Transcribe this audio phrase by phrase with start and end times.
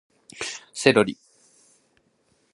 [0.73, 1.15] セロリ